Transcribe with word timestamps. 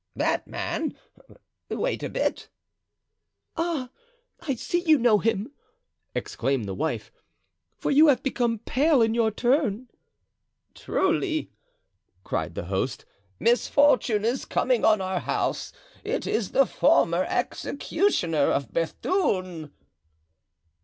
"That 0.15 0.47
man—wait 0.47 2.01
a 2.01 2.09
bit." 2.09 2.49
"Ah! 3.55 3.91
I 4.39 4.55
see 4.55 4.79
you 4.79 4.97
know 4.97 5.19
him," 5.19 5.51
exclaimed 6.15 6.65
the 6.65 6.73
wife; 6.73 7.11
"for 7.77 7.91
you 7.91 8.07
have 8.07 8.23
become 8.23 8.57
pale 8.57 9.03
in 9.03 9.13
your 9.13 9.29
turn." 9.29 9.89
"Truly," 10.73 11.51
cried 12.23 12.55
the 12.55 12.65
host, 12.65 13.05
"misfortune 13.39 14.25
is 14.25 14.43
coming 14.43 14.83
on 14.83 15.01
our 15.01 15.19
house; 15.19 15.71
it 16.03 16.25
is 16.25 16.49
the 16.49 16.65
former 16.65 17.23
executioner 17.25 18.47
of 18.49 18.73
Bethune." 18.73 19.71